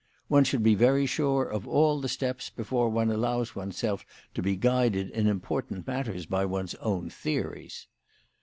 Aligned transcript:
One 0.29 0.45
should 0.45 0.63
be 0.63 0.73
very 0.73 1.05
sure 1.05 1.45
of 1.45 1.67
all 1.67 2.01
the 2.01 2.09
steps 2.09 2.49
before 2.49 2.89
one 2.89 3.11
allows 3.11 3.55
oneself 3.55 4.03
to 4.33 4.41
be 4.41 4.55
guided 4.55 5.11
in 5.11 5.27
important 5.27 5.85
matters 5.85 6.25
by 6.25 6.43
one's 6.43 6.73
own 6.81 7.11
theories 7.11 7.85